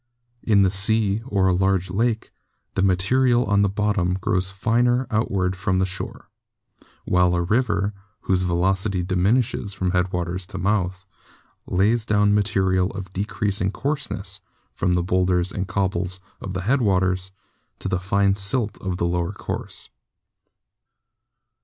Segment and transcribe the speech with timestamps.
[0.41, 2.31] In the sea, or a large lake,
[2.73, 6.31] the material on the bottom grows finer outward from the shore,
[7.05, 11.05] while a river, whose velocity diminishes from headwaters to mouth,
[11.67, 14.41] lays down material of decreasing coarseness,
[14.73, 17.29] from the boulders and cobbles of the headwaters
[17.77, 19.91] to the fine silt of the lower course.